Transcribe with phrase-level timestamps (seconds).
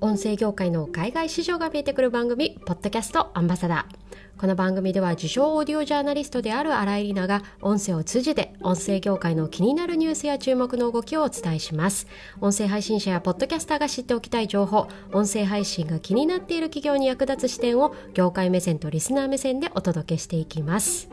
[0.00, 4.40] 音声業界の海外市場が見えてくる番組、ポッドキャストアンバサダー。
[4.40, 12.06] この番組では自称オーディオジャーナリストである新井里奈が音声を通じて音声業界の気になるニュースや注目の動きをお伝えします。
[12.40, 21.08] 音声配信者やポッドキャスターが知っておきたい情報、音声配信が気になっている企業に役立つ視点を業界目線とリスナー目線でお届けしていきます。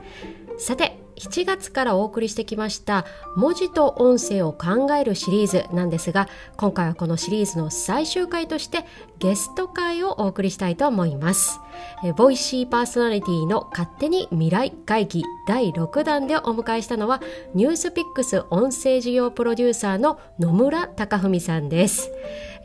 [0.59, 3.05] さて、7月からお送りしてきました
[3.35, 8.85] 文字と音声を考えるシリーズなんですが今回はこのシリーズの最終回として
[9.19, 11.59] ゲスト会をお送りしたいと思います。
[12.03, 17.21] えボイシーパーソナリティの勝手に未来会議第6弾でお迎えしたのは
[17.53, 22.11] ニュースピックス音声事業プロデューサーの野村貴文さんです。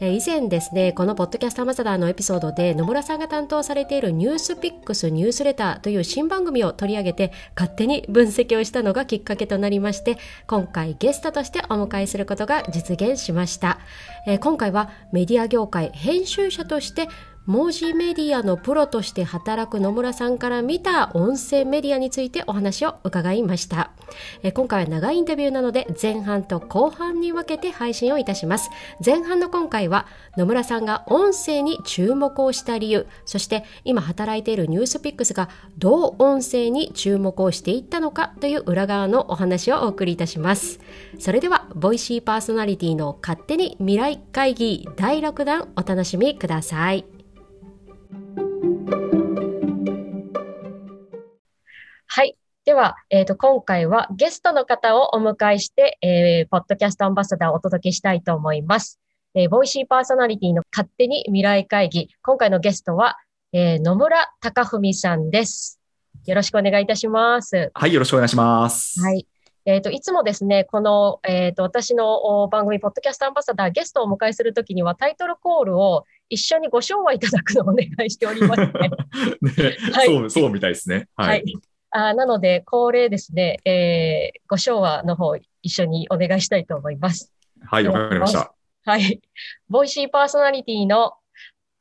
[0.01, 13.79] え以前ですねこのポッドキャストアマザダーのエピソードで野村さんが担当されているニュースピックスニュースレターという新番組を取り上げて勝手に分析をしたのがきっかけとなりまして今回ゲストとしてお迎えすることが実現しました、
[14.27, 17.09] え今回はメディア業界編集者として
[17.47, 23.93] 文字メディアのプロとして働く野村さんから見た音声メディアについてお話を伺いました。
[24.43, 28.71] え今回は長いインタビューなので前半と後半に分けて配信をいたします。
[29.05, 40.79] 前半の今回は野村さんが音声に注目をした理由、そして今働いているニュースピックスがどう音声に注目をしていったのかという裏側のお話をお送りいたします。
[41.19, 47.20] それでは、ボイシーパーソナリティの勝手に未来会議第6弾お楽しみください。
[52.07, 52.37] はい。
[52.65, 59.01] では、えっ、ー、と、今回はゲストの方をお迎えして、えー、ポッドキャストアンバサダーをお届けしたいと思います。
[59.35, 62.09] えー、ボイシーパーソナリティの勝手に未来会議。
[62.23, 63.17] 今回のゲストは、
[63.53, 65.81] えー、野村隆文さんです。
[66.27, 67.71] よろしくお願いいたします。
[67.75, 69.01] はい、よろしくお願いします。
[69.01, 69.27] はい。
[69.67, 78.73] えっ、ー、と、いつもですね、この、えっ、ー、と、私の番組、ポッドキャストアンバサダー、ゲストをお迎えするときには、タイトルコールを一緒にご唱和いただくのをお願いしております ね。
[78.73, 81.09] ね はい、そう、そうみたいですね。
[81.17, 81.29] はい。
[81.29, 81.45] はい、
[81.91, 87.33] あなので、恒例ですね、えー、ご唱和の方、一緒にお願いしたいと思います。
[87.63, 88.55] はい、わかりました。
[88.85, 89.21] はい。
[89.69, 91.15] ボイシーパーソナリティの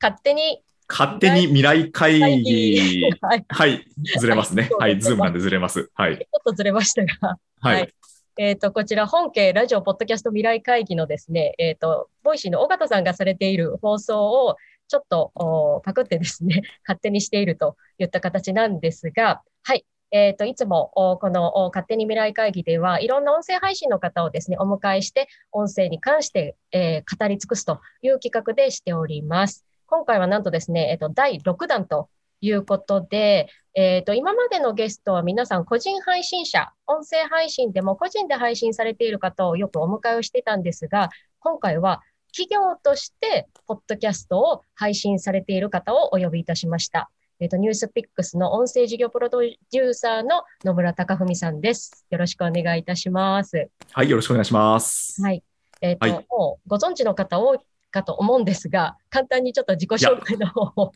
[0.01, 3.03] 勝手に勝手に未来会議。
[3.21, 3.87] はい、はい。
[4.17, 4.69] ずれますね。
[4.79, 4.99] はい。
[4.99, 5.91] ズームなんでずれます。
[5.93, 6.17] はい。
[6.17, 7.37] ちょっとずれましたが。
[7.61, 7.75] はい。
[7.75, 7.93] はい、
[8.37, 14.57] えっ、ー、と、こちら本家ラジオポッドキャスト未来会議のですね、えっ、ー、と、 Voicy の緒方さんがされている放送を
[14.87, 19.85] ちょっとパクってですね、 勝手にしているといった形なんですが、はい。
[20.11, 29.68] えっ、ー、と、いつも、この勝手に未来会議では、いろんな音声配信の方をですね、お迎えして、音声に関して、えー、語り尽くすという企画でしております。
[29.89, 32.09] 今回はなんとですね、えっ、ー、と、第6弾と
[32.41, 42.01] いうことで、えっ、ー、と、今までのゲストは皆さん個人配信者、音声配信でも個人で配信されている方をよくお迎えをしてたんですが、今回は
[42.31, 47.09] 企業として、ポッドキャストを配信されている方をお呼びいたしました。
[47.39, 52.05] えっ、ー、と、ニュースピックスの音声事業プロデューサーの野村隆文さんです。
[52.11, 53.69] よろしくお願いいたします。
[53.93, 55.19] はい、よろしくお願いします。
[55.21, 55.43] はい。
[55.81, 57.59] えっ、ー、と、はい、もうご存知の方多い
[57.91, 60.91] かと思うんですが、簡単にちょっと自己紹介の方を。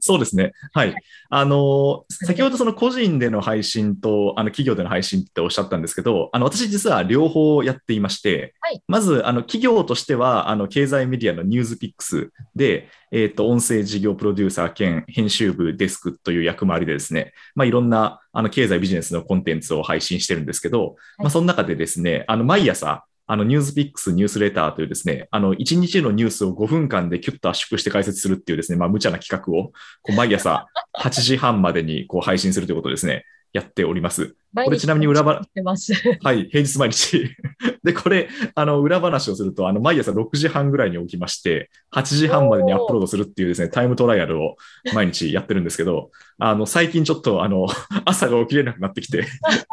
[0.00, 0.52] そうですね。
[0.72, 0.94] はい。
[1.28, 29.68] あの、先ほどその個人での配信と、あの、企業での配信っておっしゃったんですけど、あの、私実は両方やっていまして、はい、まず、あの、企業としては、あの、経済メディアのニュースピックスで、えっ、ー、と、音声事業プロデューサー兼編集部デスクという役回りでですね、まあ、いろんな、あの、経済ビジネスのコンテンツを配信してるんですけど、はい、まあ、その中でですね、あの、毎朝、あの、ニュースピックスニュースレターというですね、あの、1日のニュースを5分間でキュッと圧縮して解説するっていうですね、まあ、無茶な企画を、
[30.02, 30.66] こう、毎朝
[30.98, 33.24] 8時半までにこう配信するということですね。
[33.52, 34.34] やっております。
[34.52, 37.30] これちなみに裏話、 はい、平日毎日。
[37.84, 44.56] で、これ、あの、裏話をすると、あの、毎朝6時半ぐらいに起きまして、8時半までにアップロードするっていうですね、タイムトライアルを
[44.92, 47.68] 毎日やってるんですけど、あの、最近ちょっと、あの、
[48.04, 49.26] 朝が起きれなくなってきて、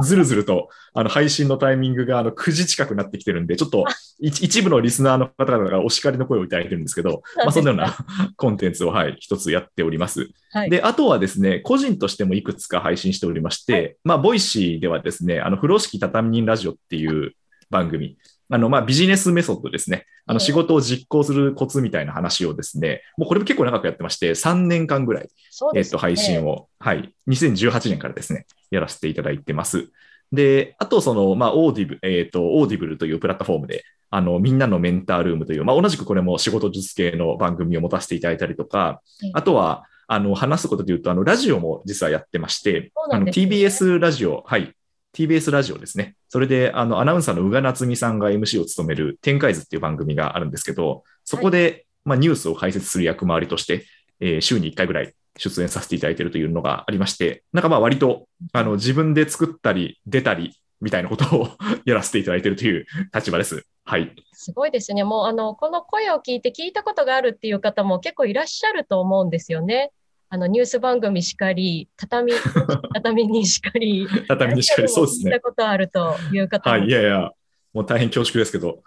[0.03, 3.85] ずるずると、あの、配信のタイミングが、あの、9時近くなってきてるんで、ちょっと、
[4.19, 7.97] 一部のリスナーの方々がお叱りの声をいただいてるんですけど、まあ、そんなような
[8.35, 10.29] コンテンツを、はい、一つやっております。
[10.51, 17.33] はい、で、あとはですね、個人としてもいくつか配信しておりまして、はい、まあ、 Voicy ではですね、あの、風呂敷畳み人ラジオっていう
[17.69, 18.17] 番組、
[18.49, 20.05] あの、まあ、ビジネスメソッドですね。
[20.25, 25.29] あの、仕事を実行するコツみたいな話をですね、もうこれも結構長くやってまして、3年間ぐらい、ね、
[25.75, 29.89] えっと、配信を、はい、2018年からですね、やらせていただいてます。
[30.31, 39.01] で、あと、その、まあ、オーディブ、えっ、ー、と、 Audible というプラットフォームで、あの、みんなのメンタールームという、まあ、同じくこれも仕事術系の番組を持たせていただいたりとか、
[39.33, 44.73] あとは、あの、話すことで言うと、あの、ラジオも実はやってまして、ね、あの、TBS ラジオ、はい、
[45.13, 46.15] TBS ラジオですね。
[46.29, 53.85] それで、あの、アナウンサーの宇賀なつみさんが MC を務めるテンカイズっていう番組があるんですけど、そこで、はい、まあ、ニュースを解説する役回りとして、
[54.19, 61.49] えー、週に1回ぐらい出演させていただいているというのがありまして、なんかまあ割とあの自分で作ったり出たりみたいなことを
[61.85, 63.65] やらせていただいているという立場です。
[63.85, 64.13] はい。
[64.33, 65.03] すごいですね。
[65.03, 69.91] もうあのこの声を聞いて聞いたことがあるっていう方も結構いらっしゃると思うんですよね。
[70.29, 72.33] あのニュース番組しかり、畳、
[72.93, 75.31] 畳にしかり、畳にしかり、そうですね。
[75.31, 76.79] 聞いたことあるという方も。
[76.79, 77.31] はい、いやいや、
[77.73, 78.83] もう大変恐縮ですけど。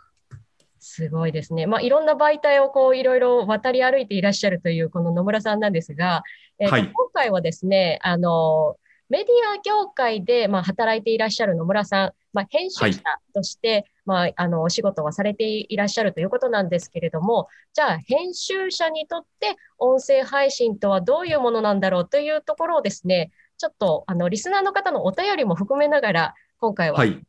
[0.79, 1.67] すごいですね。
[1.67, 6.23] まあ、いろんな媒体をこういろいろ渡り歩いていらっしゃるというこの野村さんなんですが、
[6.59, 8.77] えー、はい、今回はですね、あの、
[9.09, 9.27] メディ
[9.59, 13.03] ア業界で、まあ、働いていらっしゃる野村さん、まあ、編集者
[13.35, 27.23] として、はい、まあ、あの、お仕事はされていらっしゃるということなんですけれども、じゃあ、編集者にとって音声配信とはどういうものなんだろうというところをですね、ちょっと、あの、リスナーの方のお便りも含めながら、今回は、はい、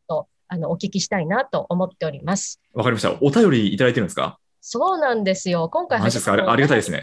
[0.47, 2.59] あの、お聞きしたいなと思っております。
[2.73, 3.13] わかりました。
[3.21, 4.39] お便りいただいてるんですか？
[4.59, 5.69] そうなんですよ。
[5.69, 7.01] 今回ありがたいですね。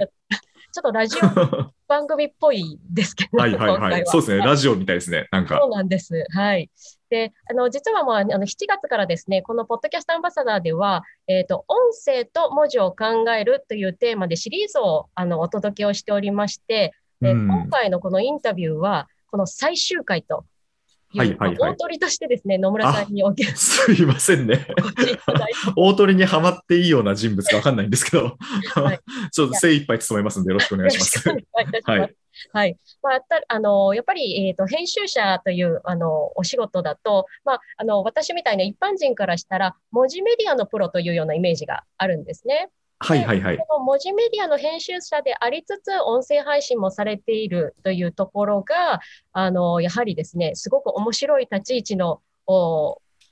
[0.73, 1.21] ちょっとラジオ
[1.89, 4.03] 番組っぽいですけど、はいはいはい。
[4.07, 4.45] そうですね。
[4.45, 5.27] ラジオみたいですね。
[5.33, 5.59] なんか。
[5.59, 6.25] そうなんです。
[6.31, 6.71] はい。
[7.09, 20.45] で、あの、実はもう、あの、7月からですね、このポッドキャストアンバサダーでは、えっ、ー、と、音声と文字を考えるというテーマでシリーズを、あの、お届けをしておりまして、で今回のこのインタビューは、この最終回と
[21.17, 21.73] はいはいはい。
[21.73, 24.67] 大鳥としてですね、野村さんにおけすいませんね。
[25.77, 28.37] 大鳥にはまっていいような人物かわかんないんですけど、
[28.75, 29.01] はい、
[29.33, 31.29] ちょっと精一杯務めますんでよろしくお願いします。
[31.85, 32.15] はい。
[32.53, 32.77] はい。
[33.03, 42.69] まあ、たあの、やっぱり、えっ、ー、と、編集者という、あの、お仕事だと、まあ、あの、私みたいな一般人からしたら、文字メディアのプロというようなイメージがあるんですね。
[43.01, 43.59] はいはいはい。
[43.59, 49.01] この文字メディアの編集者でありつつ、音声配信もされているというところが、
[49.33, 52.21] あの、やはりですね、すごく面白い立ち位置の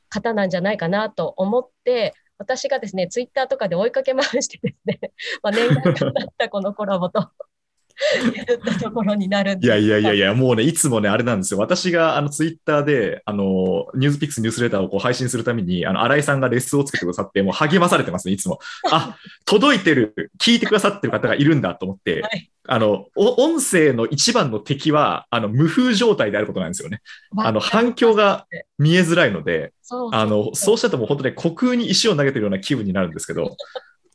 [0.08, 7.30] 方なんじゃないかなと思って、私がですね、ツイッターとかで追いかけ回してですね、 まあ、念願かなったこのコラボと
[8.54, 11.60] ったところになるんいやいやいやいや、もうね、いつもね、あれなんですよ。
[11.60, 18.58] 私があのツイッターで、あの、ニュースピックスニュースレターをこう配信するために、あの、新井さんがレッスンをつけてくださって、もう励まされてますね、いつも。
[18.90, 27.00] あ、届いてる、聞いてくださってる方がいるんだと思って、はい、あの、音声の一番の敵は、あの、無風状態であることなんですよね。
[27.38, 28.46] あの、反響が
[28.78, 29.72] 見えづらいので、
[30.12, 33.56] あの、そうしたともう本当に虚空に石を投げてるような気分になるんですけど、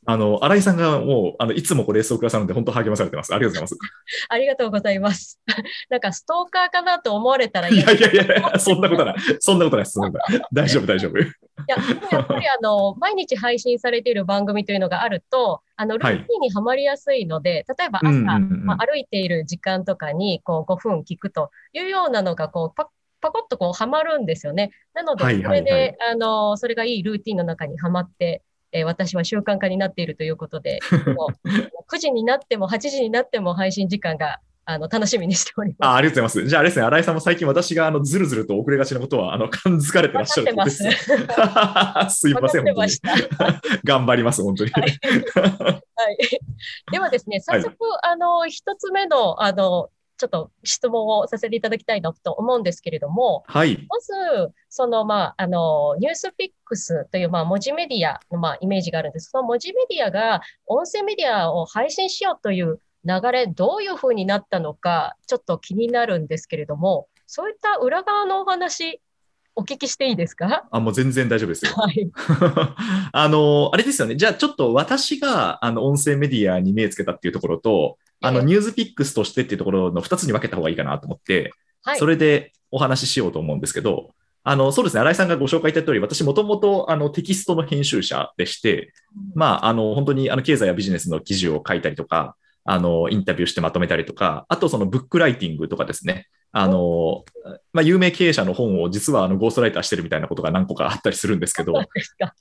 [0.08, 3.34] あの、新井さんがもう、あの、いつもこれ、レッスンをくださるので、本当励まされてます。
[3.34, 3.92] ありがとうございます。
[4.30, 5.40] ありがとうございます。
[5.90, 9.16] なんか、ストーカーかなと思われたらいやいやいやそんなことない。
[9.40, 10.00] そんなことないです。
[10.52, 11.20] 大丈夫、大丈夫。
[11.20, 11.26] い
[11.68, 11.78] や、
[12.12, 22.88] やっぱりあの、 毎日配信されている番組というのがあると、あの、ルーティンにはまりやすいので、はい、例えば朝、まあ、歩いている時間とかに、こう、5分聞くというようなのが、こう、パッ
[23.22, 24.72] パコッとこうはまるんですよね。
[24.96, 30.80] なので、それで、あの、それがいいルーティンの中にはまって、えー、私は習慣化になっているということで、
[31.16, 31.50] もう
[31.94, 35.90] 9時になっても8時になっても配信時間があの楽しみにしております。
[35.90, 36.50] あありがとうございます。
[36.50, 40.84] じゃあ、あれですね、新井さんも最近私があのずるずると遅れがちなことは、あの感づかれてらっしゃるです。
[42.10, 42.92] すいません、本当に。
[43.84, 44.72] 頑張ります、本当に。
[44.72, 46.18] はい、はい。
[46.92, 49.90] ではですね、早速、はい、あの、一つ目の、あの、
[50.22, 53.88] ちょっと質問をさせていただきたいなと思うんですけれども、はい。
[53.90, 59.32] まず、その、まあ、あの、ニュースピックスという、まあ、文字メディアの、まあ、イメージがあるんです。
[59.32, 69.02] その文字メディアが音声メディアを配信しようという流れ、どういうふうになったのか、ちょっと気になるんですけれども、そういった裏側のお話、
[69.56, 70.68] お聞きしていいですか？
[70.72, 71.72] あ、もう全然大丈夫ですよ。
[71.76, 72.10] はい。
[73.12, 74.16] あの、あれですよね。
[74.16, 81.52] じゃあちょっと私が、あの、音声メディアに目つけたっていうところと、あの、ニュースピックスとしてっていうところの2つに分けた方がいいかなと思って、
[81.84, 84.12] はい、それでお話ししようと思うんですけど、
[84.44, 88.94] あの、そうですね、新井さんがご紹介いただいた通り、私もともとあのテキストの編集者でして、
[89.36, 97.24] まあ、あの、本当にあの経済やビジネスの記事を書いたりとか、あの、インタビューしてまとめたりとか、あとそのブックライティングとかですね、あの、
[97.74, 101.74] まあ、有名経営者の本を実はあのゴーストライターしてるみたいなことが何個かあったりするんですけど、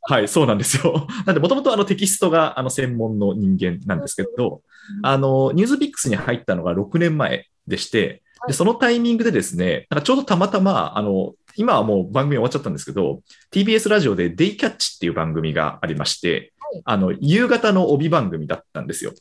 [0.03, 1.07] はい、そうなんですよ。
[1.27, 4.63] なんで、もともとあのテキストがあの専門の人間なんですけど、
[5.03, 13.21] あの、ニュースピックスに入ったのが6年前でして、でそのタイミングでですね、なんかちょうどたまたま、あの、今はもう番組終わっちゃったんですけど、
[13.53, 16.53] TBS ラジオでデイキャッチっていう番組がありまして、
[16.85, 19.13] あの、夕方の帯番組だったんですよ。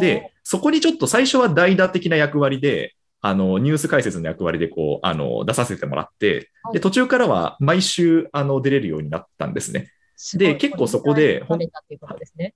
[0.00, 9.90] で、そこにちょっと最初は代打的な役割で、あの、ニュース解説の役割でこう、あの、出させてもらって、で、途中からは毎週、あの、出れるようになったんですね。
[10.34, 11.42] で、結構そこで、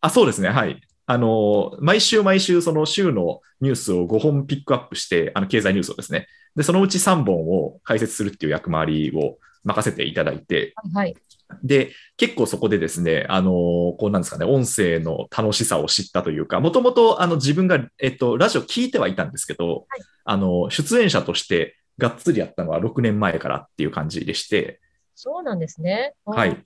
[0.00, 0.80] あ、そうですね、はい。
[1.06, 6.28] あの、毎週毎週、その週のニュースを5本ピックアップして、あの、経済ニュースをですね。
[6.56, 11.14] で、そのうち3本を解説するっていう役回りを、任せていただいて、はい、
[11.62, 24.80] で、結構そこでですね、あの、こうなんですかね、音声の楽しさを知ったというか、もともとあの自分が、えっと、ラジオ聞いてはいたんですけど、はい、あの、出演者としてがっつりやったのは6年前からっていう感じでして、
[25.16, 26.14] そうなんですね。
[26.24, 26.64] はい。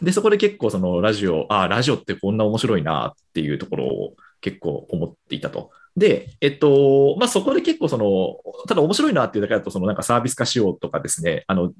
[0.00, 5.70] で、そこで結構そのラジオ、ああ、ラジオってこんな面白いなっていうところを結構思っていたと。
[5.96, 11.72] で、えっと、まあ、そこで結構その、ただ面白いなっていうだけだと、そのなんかサービス化しようとかですね、あの、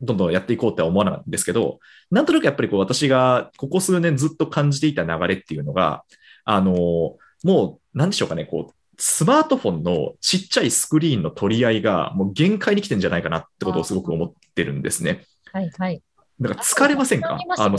[0.00, 1.78] どんどんやっていこうって思わなかったんですけど、
[2.10, 6.04] なんとなくやっぱりこう私がここ数年ずっと感じていた流れっていうのが、
[6.44, 15.24] あの、もう、なんでしょうかね、こう、スマートフォンのちっちゃいスクリーンの取り合いがもう限界に来てんじゃないかなってことをすごく思ってるんですね。
[15.52, 16.02] はいはい。
[16.40, 17.38] だから疲れませんか？
[17.58, 17.78] あの、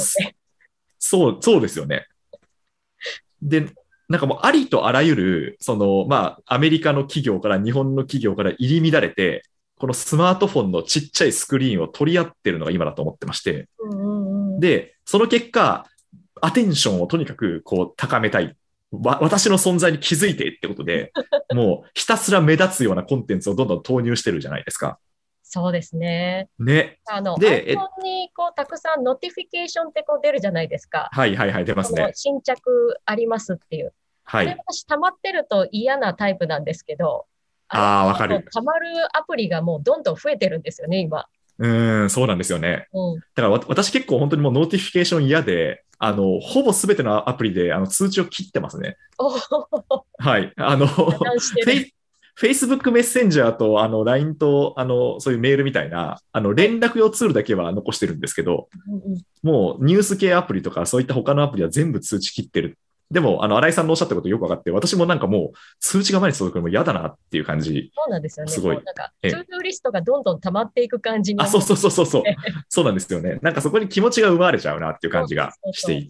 [0.99, 2.05] そう、そうですよね。
[3.41, 3.67] で、
[4.09, 9.43] なんかもうありとあらゆる、その、まあ、アメリカの企業から日本の企業から入り乱れて、
[9.79, 13.69] このスマートフォンのちっちゃいスクリーンを取り合ってるのが今だと思ってまして、
[14.59, 15.85] で、その結果、
[16.41, 18.55] アテンションをとにかくこう高めたい。
[18.91, 21.11] わ私の存在に気づいてってことで、
[21.53, 24.99] もうひたすら目立つようなコンテンツをどんどん投入してるじゃないですか。
[25.43, 26.49] そうですね。
[26.59, 26.99] ね。
[27.05, 31.09] あの、で、iPhone にこうたくさん notification ってこう出るじゃないですか。
[31.11, 32.11] はいはいはい、出ますね。
[32.15, 33.93] 新着ありますっていう。
[34.23, 34.47] はい。
[34.47, 37.25] 私溜まってると嫌なタイプなんですけど、
[37.69, 38.45] ああ、わかる。
[38.51, 41.27] 溜まるアプリがもうどんどん増えてるんですよね、今。
[41.59, 41.67] う
[42.05, 42.87] ん、そうなんですよね。
[42.93, 48.97] うん、だから私結構本当にもう notification 嫌で、あの、ほぼすべてのアプリであの通知を切ってますね。
[50.19, 50.53] はい。
[50.55, 50.87] あの、
[52.39, 58.69] Facebook メッセンジャーとあの LINE とあのそういうメールみたいなあの連絡用ツールだけは残してるんですけど、
[59.41, 62.77] もうニュース系アプリとかそういった他のアプリは全部通知切ってる
[63.09, 67.91] でも、あの、新井さんのおっしゃったことよく分かって、私もなんかもう、通知が毎日届くのも嫌だなっていう感じ。
[67.95, 68.51] そうなんですよね。
[68.51, 68.75] すごい。
[68.75, 71.41] なんか、 to-do list がどんどん溜まっていく感じに。
[71.41, 72.23] あ、そうそうそうそうそう。
[72.67, 73.39] そうなんですよね。
[73.41, 76.09] なんかそこに気持ちが生まれちゃうなっていう感じがしている。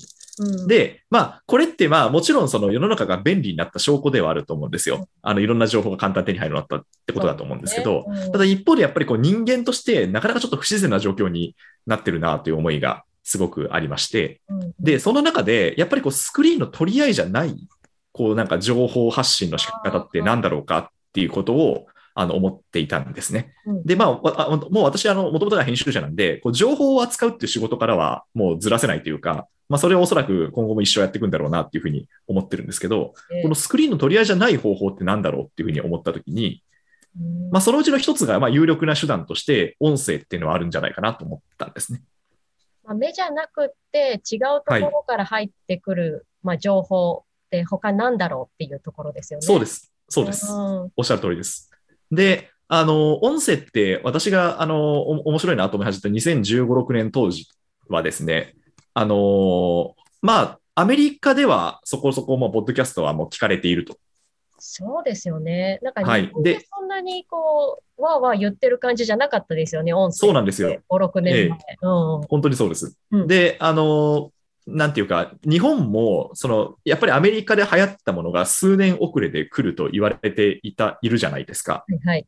[0.67, 5.07] で、まあ、これってまあ、もちろんその世の中が便利になった証拠ではあると思うんですよ。
[5.21, 11.55] あの、いろんな情報が簡単に手に入るようになったってことだと思うんですけど、ねうん、ただ一方でやっぱりこう人間としてなかなかちょっと不自然な状況に
[11.87, 14.39] なってるなという思いがすごくありまして、
[14.79, 17.57] で、その中で、やっぱりこうスクリーンの取り合いじゃない、
[18.13, 23.53] こうなんか情報発信の仕方って何だろうかっていうことを、あの、思っていたんですね。
[23.83, 24.11] で、まあ、
[24.71, 36.63] もう私、あの、もともとが編集者なんで、こう情報を扱うっていう仕事からはもうずらせないというか、まあ、それをおそらく今後も一生やっていくんだろうなっていうふうに思ってるんですけど、このスクリーンの取り合いじゃない方法って何だろうっていうふうに思ったときに、
[37.51, 42.01] まあ、そのうちの一つが、まあ、有力な手段として、音声っていうのはあるんじゃないかなと思ったんですね。
[42.87, 49.45] まあ、目じゃなくって違うところから入ってくる、はい、まあ、情報って他なんだろうっていうところですよね。
[49.45, 49.93] そうです。
[50.07, 50.47] そうです。
[50.49, 51.69] おっしゃる通りです。
[52.11, 57.47] で、あの、音声って私が、あの、面白いなと思い始めた2015、6年当時
[57.89, 58.55] はですね、
[58.93, 63.97] あの、まあ、アメリカではそこそこもポッドキャストはもう聞かれていると。
[64.59, 65.79] そうですよね。
[65.81, 70.17] なんか日本でそんなにこう、わーわー言ってる感じじゃなかったですよね、音声。
[70.17, 70.77] そうなんですよ。
[70.89, 71.59] 5、6年前。
[71.59, 72.97] えうん、本当にそうです。
[73.11, 74.31] うん、で、あの、
[74.67, 81.85] なんていうか、日本も、その、やっぱりアメリカで流行ったものが数年遅れで来ると言われていた、いるじゃないですか。
[81.87, 82.27] はい、はい。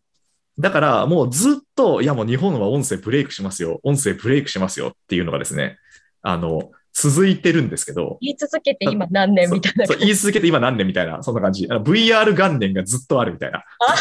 [0.57, 3.79] だから、もうずっと、いやもう日本は音声ブレイクしますよ。
[3.83, 5.77] 音声ブレイクしますよっていうのがですね、
[6.21, 8.17] あの、続いてるんですけど。
[8.21, 9.85] 言い続けて今何年みたいな。
[9.95, 11.67] 言い続けて今何年みたいな、そんな感じ。
[11.67, 13.63] VR 元年がずっとあるみたいな。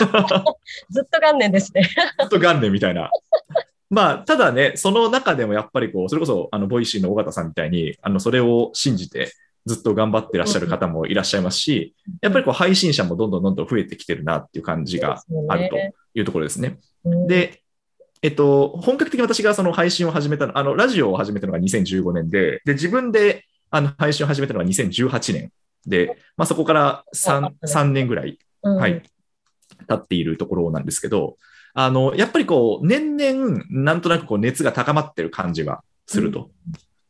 [0.91, 1.83] ずっと元年ですね。
[2.21, 3.11] ずっと元年みたいな。
[3.91, 9.33] まあ、ただね、その中でもやっぱりこう、それこそ、あの、 Voicy の緒方さんみたいに、あの、それを信じて、
[9.67, 15.77] ずっと頑張ってらっしゃる方もいらっしゃいますし、やっぱりこう配信者もどんどんどんどん増えてきてるなっていう感じがあると
[16.15, 16.79] いうところですね。
[17.27, 17.63] で、
[18.23, 25.53] えっと、本格的に私がその配信を始めたの、あの、ラジオを始めたのが2015年で、で、自分であの配信を始めたのが2018年
[25.87, 29.03] で、まあ、そこから 3, 3年ぐらい、はい、
[29.87, 31.37] 経っているところなんですけど、
[31.75, 36.51] あの、やっぱりこう、年々、なんとなくこう、熱が高まってる感じはすると。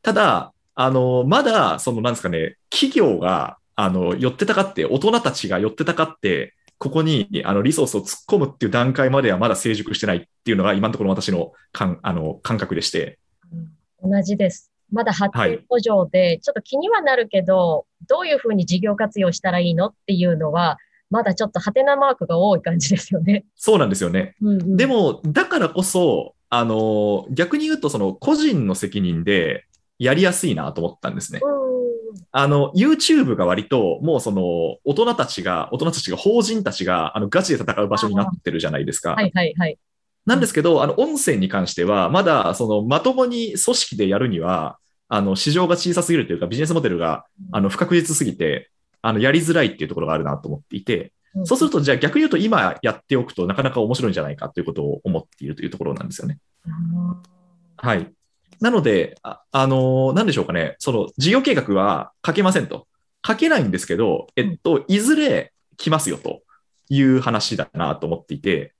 [0.02, 13.18] ただ、あの、まだ、その、なんですかね、企業が、あの、寄ってたかって、大人たちが寄ってたかって、ここにあのリソースを突っ込むっていう段階まではまだ成熟してないっていうのが今のところ私の感あの感覚でして。
[14.02, 14.70] 同じです。
[14.90, 20.78] まだ発展途上で、ちょっと気にはなるけど、どういうふうに事業活用したらいいのっていうのは、
[21.10, 23.44] まだちょっとハテナマークが多い感じですよね。
[23.56, 24.36] そうなんですよね。
[24.40, 29.66] うんうん、でも、だからこそ、あの、逆に言うと、その個人の責任で
[29.98, 31.40] やりやすいなと思ったんですね。
[31.42, 31.57] うん
[32.30, 34.42] あの、YouTube が割と、もうその、
[34.84, 39.14] 大人たちが、大人たちが、法人たちが、あの、ガチで戦う場所になってるじゃないですか。
[39.14, 39.78] はいはいはい。
[40.26, 48.70] なんですけど、あの、音声に関しては、まだ、その、まともに組織でやるには、あの、市場が小さすぎるというか、ビジネスモデルが、あの、不確実すぎて、
[49.00, 51.12] あの、やりづらいっていうところがあるなと思っていて、
[51.44, 56.38] そうすると、じゃあ逆に言うと今やっておくとなかなか面白いんじゃないかということを思っているというところなんですよね。
[57.76, 58.12] はい。
[58.60, 60.76] なので、あ、あのー、なんでしょうかね。
[60.78, 62.86] その事業計画は書けませんと。
[63.26, 66.42] 書けないんですけど、えっと、いずれ来ますよと
[66.88, 68.74] いう話だなと思っていて、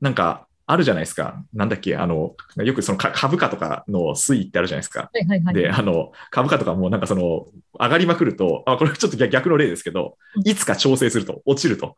[0.00, 1.44] なんか、あるじゃないですか。
[1.52, 5.10] なんだっけ、あの、よくその株価とかの推移ってあるじゃないですか。
[5.12, 7.46] はいはいはい、で、あの、株価とかもなんかその、
[7.78, 11.96] 上がりまくると、あ、これちょっと逆の例ですけど、いつか調整すると、落ちると。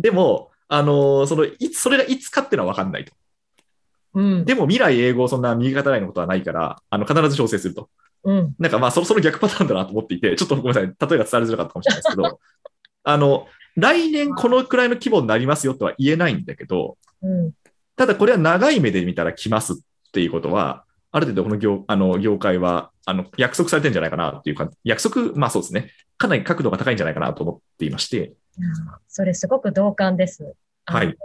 [0.00, 3.12] でも、あの、その、いつ、それがいつかっていうのは分かんないと。
[4.16, 7.90] うん、でも未来英語そんな右肩ラインのことはないから、あの、必ず調整すると。
[8.24, 12.40] うん、なんかまあそ、その逆パターンだなと思っていて、ちょっとごめんなさい、例えが伝わりづらかったかもしれないですけど、
[13.04, 13.46] あの、
[13.76, 17.52] 来年このくらいの規模になりますよとは言えないんだけど、うん、
[17.94, 19.76] ただこれは長い目で見たら来ますっ
[20.12, 25.92] ていうことは、ある程度この業あの業界はあの約束されてるんじゃないかなっていうか、約束、まあそうですね。
[26.16, 28.32] かなり角度が高いんじゃないかなと思っていまして。
[29.08, 30.54] それすごく同感です。
[30.86, 31.16] はい。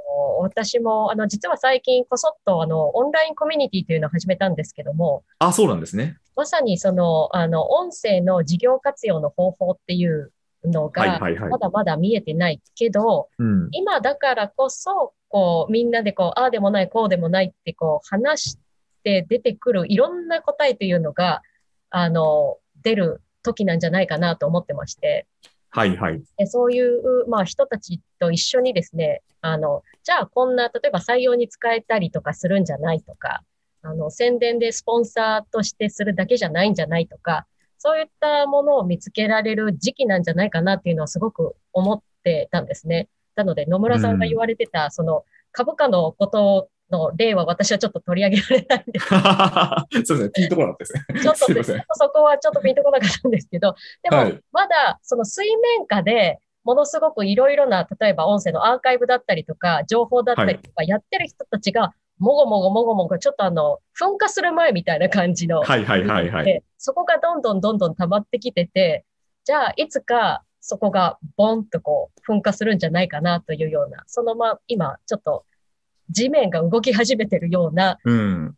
[0.42, 5.24] 私も、あの、実は最近こそっと、あの、オンラインコミュニティというのを始めたんですけども。
[5.40, 6.18] あ、そうなんですね。
[6.36, 10.32] まさにその、あの、音声の事業活用の方法っていう
[10.64, 11.20] のが、
[11.50, 13.30] まだまだ見えてないけど、
[13.72, 18.60] 今だからこそ、こう、みんなでこう、ああでもない、こうでもないってこう、話し
[19.04, 21.42] て出てくるいろんな答えというのが、
[21.90, 25.28] あの、出る時なんじゃないかなと思ってまして。
[25.72, 26.22] はいはい。
[26.48, 33.44] そういう、まあ、人たちと一緒にですね、あの、じゃあこんな、例えば採用に使えたりとかするんじゃないとか、
[33.82, 37.48] あの、宣伝でスポンサーとしてするだけじゃないんじゃないとか、
[37.78, 43.08] そういったものを見つけられる時期なんじゃないかなっていうのはすごく思ってたんですね。
[43.36, 49.08] なので、野村さんが言われてた、うん、その株価のことの例は私はちょっと取り上げられないんです
[50.06, 51.22] そうですね、ピンとこなかったですね。
[51.22, 65.62] ちょっとそこはちょっとピンとこなかったんですけど、でも、まだその水面下でものすごくいろいろな、例えば音声のアーカイブだったりとか、情報だったりとか、やってる人たちが、もごもごもごもご、ちょっとあの、噴火する前みたいな感じの。
[65.62, 66.64] はいはいはいはい。
[66.78, 69.06] そこがどんどんどんどん溜まってきてて、
[69.44, 75.46] じゃあ、いつかそこがボンとこう、噴火するんじゃないかなというような、そのま、今、ちょっと、
[76.12, 78.56] 地面が動き始めてるような、うん、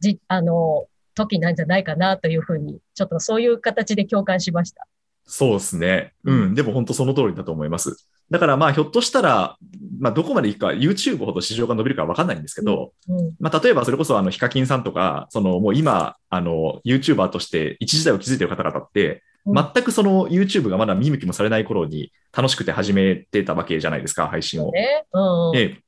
[0.00, 4.86] じ、あの、時なんじゃないかなというふうに、ちょっとそういう形で共感しました。
[5.26, 6.12] そうですね。
[6.24, 6.54] うん。
[6.54, 7.96] でも本当その通りだと思います。
[8.30, 9.56] だからまあひょっとしたら、
[9.98, 24.72] まあどこまでいくか YouTube ほど市場が伸びるかわかんないんですけど、うん、まあ例えばそれこそあのヒカキンさんとか、そのもう今、あの YouTuber として一時代を築いている方々って、全くその YouTube がまだ見向きもされない頃に楽しくて始めてたわけじゃないですか、配信を。
[24.72, 25.80] ねうん、で、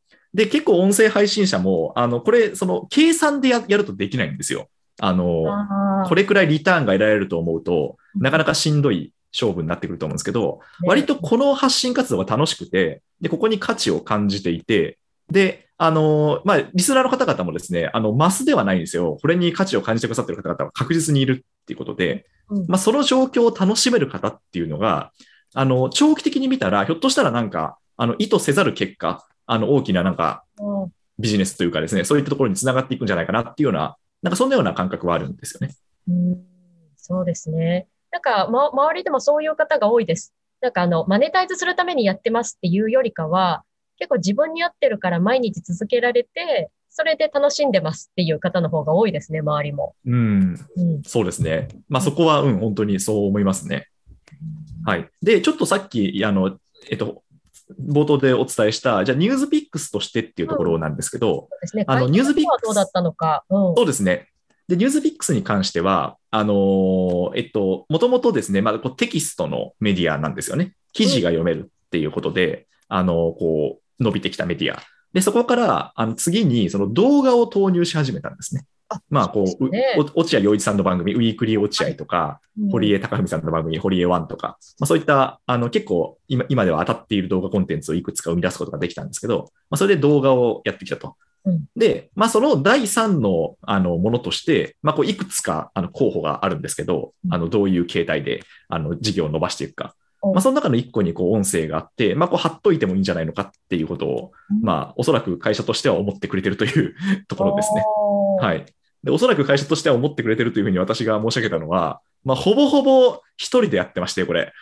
[0.44, 4.68] 結構音声配信者も、あの、これ、その計算でやるとできないんですよ。
[5.00, 5.44] あの、
[6.06, 14.98] これくらいリターンが得られると思うと、なかなかしんどい勝負になってくると思うんですけど、割とこの発信活動が楽しくて、で、ここに価値を感じていて、
[15.30, 19.18] で、あの、まあ、リスナーの方々もですね、あの、マスではないんですよ。
[19.20, 22.26] これに価値を感じてくださっている方々は確実にいるっていうことで、
[22.68, 25.12] まあ、その状況を楽しめる方っていうのが、
[25.54, 30.44] あの、長期的に見たら、ひょっとしたらなんか、あの、意図せざる結果、あの、大きななんか、
[31.18, 35.74] ビジネスというかですね、そういったところにつながっていくんじゃないかなっていうような、なんかそんなような感覚はあるんですよね。
[36.08, 36.44] うん、
[36.96, 37.88] そうですね。
[38.10, 40.34] なんか、ま、周りでもそういう方が多いです。
[40.60, 43.64] なんかあの、マネタイズするためにやってますっていうよりかは、
[43.98, 49.94] 結構自分に合ってるから毎日続けられて、それで楽しんでますっていう方の方が多いですね、周りも。
[50.06, 50.58] うん。
[50.76, 51.68] うん、そうですね。
[51.88, 53.88] まあそこは、うん、本当にそう思いますね。
[54.86, 55.08] はい。
[55.22, 56.58] で、ちょっとさっき、あの、
[56.90, 57.22] えっと、
[57.80, 62.64] 冒頭でお伝えした、じゃあニュースピックスとしてっていうところなんですけど、うんね、あのニュースピックス。
[62.64, 64.28] どうだったのか、うん、そうですね。
[64.68, 70.74] で、ニュースピックスに関しては、あのー、えっと、もともとですね、まだこうテキストのメディアなんですよね。
[70.92, 74.80] 記事が読めるっていうことで、うん、あの、こう、伸びてきたメディア。
[75.12, 78.64] で、そこから、あの、次に、その動画を投入し始めたんですね。
[79.10, 91.16] まあ、こう、ね、落合陽一さんの番組、ウィークリー落合とか、堀江貴文さんの番組、堀江ワンとか、まあ、そういった、あの、結構今、今では当たっている動画コンテンツをいくつか生み出すことができたんですけど、まあ、それで動画をやってきたと。
[91.44, 99.94] うん、で、まあ、その第3の、あの、ものとして、まあ、こう、いくつか、あの、候補があるんですけど、あの、どういう形態で、あの、事業を伸ばしていくか。
[100.22, 106.94] まあ、その中の一個にこう音声があって、まあ、こう貼っといてもいいんじゃないのかっていうことを、まあ、おそらく会社としては思ってくれてるという
[107.28, 107.84] ところですね。
[108.40, 108.64] はい。
[109.06, 114.52] で、おそらく会社としては思ってくれてるというふうに私が申し上げたのは、まあ、ほぼほぼ一人でやってまして、これ。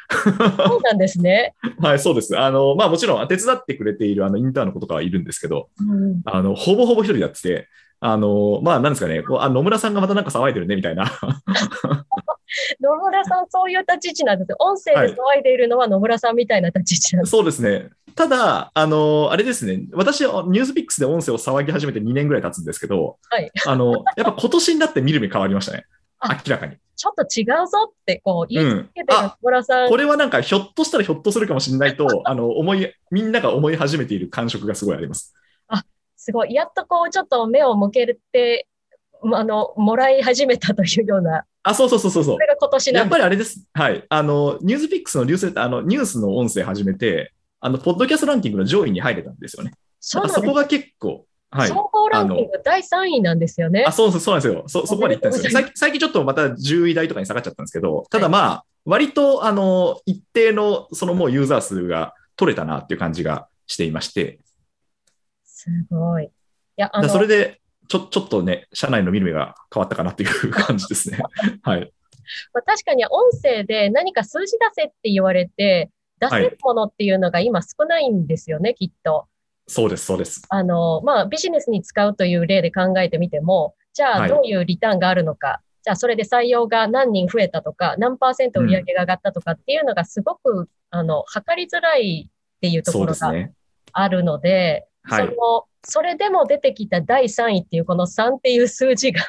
[0.67, 1.55] そうなんですね。
[1.81, 2.39] はい、そうです。
[2.39, 7.69] あの、まあもちろん手伝ってくれているあのインターンの子とかはいるんですけど、うん、あの、ほぼほぼ一人でやってて、
[8.07, 11.05] あの、まあなんですかね、こうあ野村さんがまたなんか騒いでるね、みたいな。
[12.79, 14.57] 野村さん、そういう立ち位置なんですよ。
[14.59, 17.89] 音声で騒いでいるのは野村さんみたいな立ち位置なんです、はい、そうですね。
[18.15, 25.87] ただ、あの、あれですね、私、はニュースピックスで音声を騒ぎ始めて2年ぐらい経つんですけど、はい、あの、やっぱ今年になって見る目変わりましたね。
[26.23, 26.77] 明らかに。
[26.97, 35.35] ちょっと違うぞってこう言い続けてる野村さん、うん、これはなんかひょっとしたらひょっとするかもしれないと、 あの、思い、みんなが思い始めている感触がすごいあります。
[36.25, 36.55] あ、すごい。
[36.55, 38.67] やっとこう、ちょっと目を向けて、
[39.23, 41.45] あの、もらい始めたというような。
[41.63, 42.25] あ、そうそうそうそう。
[42.25, 43.67] それが今年やっぱりあれです。
[43.73, 44.05] はい。
[44.09, 49.73] あの、ニュースピックスのニュース、あの、ニュースの音声始めて、あの、ポッドキャストランキングの上位に入れたんですよね。
[50.01, 51.69] そそこが結構、はい。
[51.69, 53.85] 総合ランキング第3位なんですよね。
[53.87, 54.65] あそうそうそうなんですよ。
[54.67, 55.51] そ、そこまでいったんですよ。
[55.51, 64.41] 最最近ちょっとまた10位台とかに下がっちゃったんですけど、ただまあ、割と、あの、一定の、そのもうユーザー数が取れたなっていう感じがしていまして。
[65.65, 66.25] すごい。
[66.25, 66.29] い
[66.77, 71.19] や、あの、それで、ちょ、ちょっとね、社内の見る目が変わったかなっていう感じですね。
[71.63, 71.93] はい。
[72.53, 79.27] まあ、確かに音声で何か数字出せって言われて、出せるものっていうのが今少ないんですよね、はい、きっと。
[79.67, 80.43] そうです、そうです。
[80.49, 93.33] あの、まあ、ビジネスに使うという例で考えてみても、じゃあどういうリターンがあるのか、はい、じゃあそれで採用が何人増えたとか、何パーセント売り上げが上がったとかっていうのがすごく、うん、あの、測りづらいっていうところが
[93.93, 99.23] あるので、はい、その、それでも出てきた第3位っていうこの3っていう数字が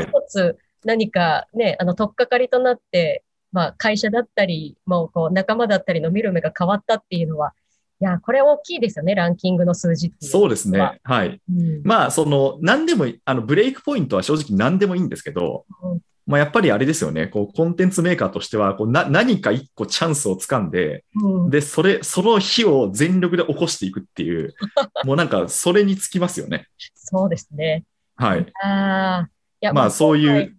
[0.00, 7.52] 一つ何かね、あの、とっかかりとなって、まあ、会社だったり、もうこう仲間だったりの見る目が変わったっていうのは、
[8.00, 11.00] いや、これ大きいですよね、ランキングの数字ってそうですね。
[11.02, 11.40] はい。
[11.48, 24.54] うん、まあ、その、何でも、あの、ブレイクポイントは正直何でもいいんですけど、うん、まあ、やっぱりあれですよね、こう、コンテンツメーカーとしては、こうな何か一個チャンスをつかんで、うん、で、それ、その日を全力で起こしていくっていう、
[25.04, 26.66] もうなんか、それにつきますよね。
[26.94, 27.84] そうですね。
[28.16, 28.46] はい。
[28.62, 29.28] あ
[29.62, 29.72] あ。
[29.72, 30.56] まあ、そういう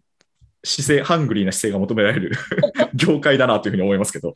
[0.63, 2.31] 姿勢、ハングリーな姿勢が求められる
[2.93, 4.33] 業界だなというふうに思いますけど。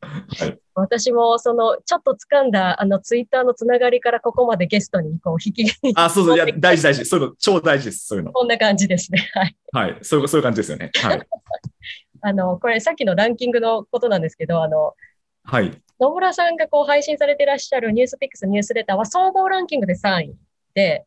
[0.00, 7.04] はい、私もそのちょっと掴んだあのツイッターのつながりからここまでゲストにこう引きあ、そうそう、いや大事大事。
[7.04, 8.06] そういうの超大事です。
[8.06, 8.32] そういうの。
[8.32, 9.28] こんな感じですね。
[9.34, 9.56] はい。
[9.72, 9.98] はい。
[10.02, 10.90] そういうそういう感じですよね。
[10.94, 11.22] はい。
[12.20, 14.94] あの、これさっきのランキングのことなんですけど、あの、
[15.44, 15.72] はい。
[16.00, 20.36] 野村さんがこう配信されていらっしゃるニュースピックスニュースレターは総合ランキングで3位
[20.74, 21.06] で、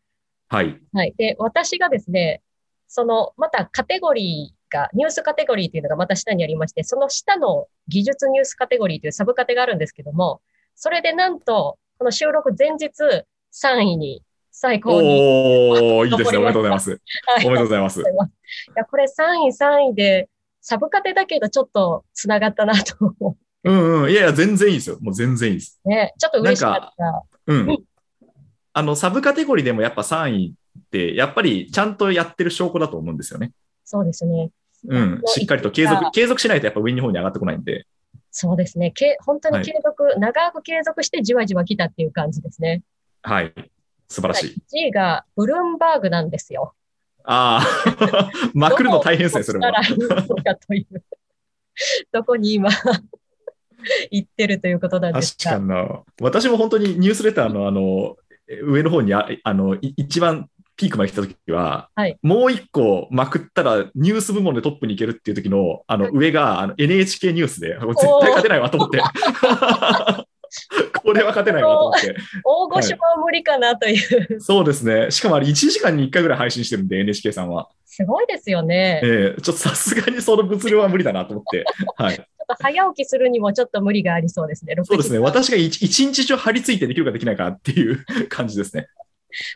[0.50, 0.82] はい。
[0.92, 1.14] はい。
[1.18, 2.42] で、私がですね、
[2.88, 10.42] その、またカテゴリーが、ニュースカテゴリーというのがまた下にありまして、その下の技術ニュースカテゴリーというサブカテがあるんですけども、
[10.76, 12.88] それでなんと、この収録前日
[13.54, 15.08] 3位に最高に。
[15.08, 16.38] おー、いいですね。
[16.38, 16.92] おめでとうございます。
[17.26, 18.02] はい、おめでとうございます。
[18.02, 18.04] い
[18.76, 20.30] や、これ3位、3位で、
[20.62, 23.70] サブカテだけどちょっと繋がったなと思う。
[23.70, 24.12] うんうん。
[24.12, 24.98] いやいや、全然いいですよ。
[25.02, 25.80] もう全然いいです。
[25.86, 27.24] ね、ちょっと嬉しかった。
[27.48, 27.84] うん。
[28.74, 33.52] あの、サブカテゴリーでもやっぱ3位って、やっぱりちゃんとやってる証拠だと思うんですよね。
[33.84, 34.50] そうですね。
[34.88, 37.86] うん、しっかりと継続、継続しないとやっぱ上の方に上がってこないんで。
[38.32, 38.92] そうですね。
[38.92, 42.82] け本当に継続、はい、長く継続してじわじわ来たっていう感じですね。
[43.22, 43.54] はい。
[44.08, 44.80] 素晴らしい。
[44.84, 46.74] 1位がブルームバーグなんですよ。
[47.24, 49.72] ああ、 まくるの大変ですね、それは。
[52.12, 52.70] どこに今
[54.12, 55.52] 行ってるということなんですか。
[55.52, 56.04] 確かな。
[56.20, 58.18] 私も本当にニュースレターのあの、
[58.64, 67.80] 上の方にああの一番ピークまで来た時は、はい、もう一個まくったらニュース部門でトップに行けるっていう時の、あの上があの NHK ニュースで、絶
[68.22, 69.00] 対勝てないわと思って。
[71.04, 72.16] これは勝てないわと思って。
[72.44, 75.10] 大御所は無理かなという、はい、そうですね。
[75.10, 77.70] しかもあれ1時間に1回ぐらい配信してるんで、NHK さんは。
[77.86, 79.02] すごいですよね。
[79.04, 81.66] ええー、ちょっとさすがにその物量は無理だなと思って。
[81.96, 82.16] はい。
[82.16, 84.76] ちょっと早起きするにもちょっと無理がありそうですね。
[84.84, 85.20] そうですね。
[85.20, 88.88] 私が一日中張り付いてできるかできないかっていう感じですね。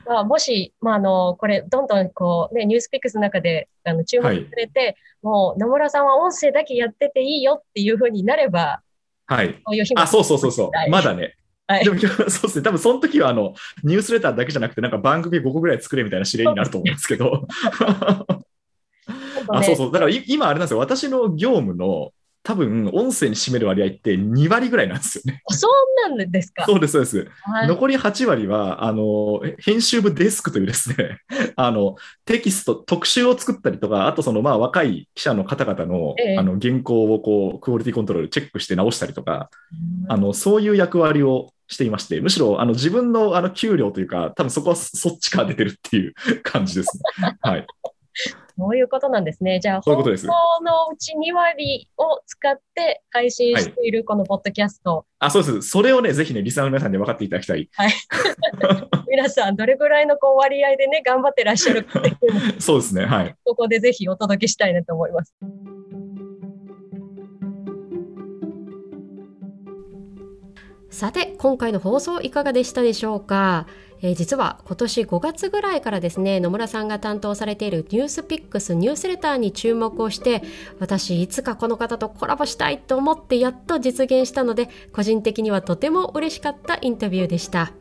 [0.06, 8.82] まあ、もし、まあ、あの、これ、どんどん、こう、ね、ニュースピックスの中で、あの、注目されて、はい、もう、野村さんは音声だけやってていいよっていうふうになれば、
[9.28, 9.62] はい。
[9.66, 10.72] そういうあ、そうそうそうそう。
[10.90, 11.36] まだね。
[11.68, 12.64] はい、でも、そうですね。
[12.64, 17.48] 多分、その時は、あの、ニュースレターだけじゃなくて、なんか番組5個ぐらい作れみたいな指令になると思うんですけど。
[19.50, 19.92] あ、そうそう。
[19.92, 20.80] だから、今、あれなんですよ。
[20.80, 22.12] 私の業務の、
[22.46, 25.42] 多分、音声に占める割合って2割ぐらいなんですよね。
[25.50, 27.28] そうなんですかそうです、そうです。
[27.42, 31.22] はい、残り8割は、あの、編集部デスクというですね、
[31.58, 39.50] あの、テキスト、特集を作ったりとか、あとその、まあ、若い記者の方々の、ええ、あの、原稿をこう、クオリティコントロールチェックして直したりとか、
[40.08, 47.38] あの、そういう役割をしていまして、むしろ、あの、自分の、あの、給料というか、多分そこはそっちから出てるっていう感じですね。
[47.42, 47.66] はい。
[48.58, 49.60] そういうことなんですね。
[49.60, 50.06] じゃあ、放送の
[50.91, 54.96] うち2割を使って配信しているこのポッドキャスト。
[54.96, 55.70] はい、あ、そうです。
[55.70, 57.70] それをね、ぜひね、リスナーの皆さんに分かっていただきたい。
[57.74, 57.94] はい。
[59.10, 63.06] 皆さん、どれぐらいのこう割合でね、頑張ってらっしゃるかっていうそうですね。
[63.06, 63.36] はい。
[63.44, 65.34] ここでぜひお届けしたいなと思います。
[70.96, 73.68] さて、今回の放送いかがでしたでしょうか？
[74.02, 80.42] えー、実は今年5月ぐらいからですね野村さんが担当されているニュースピックスニュースレターに注目をして
[80.80, 87.74] 私いつかこの方とコラボしたいと思ってやっと実現したので個人的にはとても嬉しかったインタビューでした。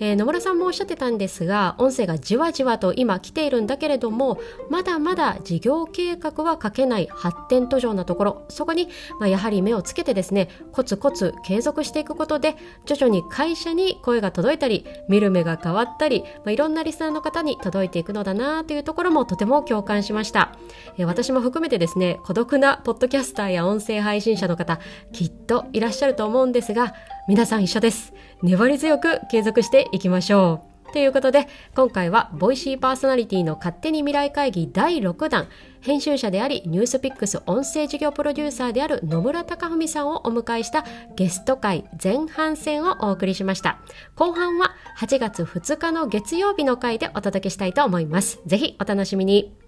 [0.00, 4.38] えー、野村さんもおっしゃってたんですが音声がじわじわと今来ているんだけれども
[4.70, 8.88] まだまだ事業計画は書けない発展途上なところそこに、
[9.20, 20.56] まあ、やはり目をつけてですねコツコツ継続していくことで徐々に会社に声が届いたり見る目が変わったり、まあ、いろんなリスナーの方に届いていくのだなというところもとても共感しました、
[20.98, 24.80] えー、私も含めてですね孤独なポッドキャスターや音声配信者の方
[25.12, 26.94] きっといらっしゃると思うんですが
[27.26, 28.12] 皆さん一緒です。
[28.42, 30.92] 粘り強く継続していきましょう。
[30.92, 35.48] ということで今回はボイシーパーソナリティの勝手に未来会議第6弾。
[35.80, 40.84] 編集者でありニュースピックス音声事業プロデューサーである野村貴文さんをお迎えした
[41.16, 43.78] ゲスト会前半戦をお送りしました。
[44.16, 48.40] 後半は8月2日の月曜日の回でお届けしたいと思います。
[48.46, 49.63] ぜひお楽しみに。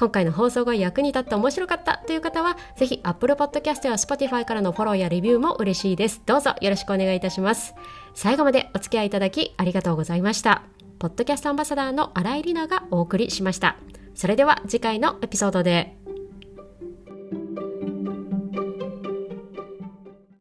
[0.00, 6.22] 今回の放送が役に立って面白かったという方は、ぜひ Apple Podcast や Spotify からのフォローやレビューも嬉しいです。
[6.24, 7.74] どうぞよろしくお願いいたします。
[8.14, 10.62] 最後までお付き合いいただきありがとうございました。
[10.98, 13.76] ポッドキャストアンバサダーの新井里奈がお送りしました。
[14.14, 15.99] それでは次回のエピソードで。